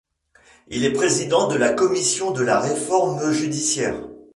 [0.69, 4.01] Il est président de la commission de la Réforme judiciaire.